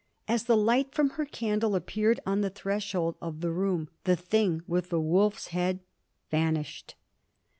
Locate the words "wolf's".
4.99-5.49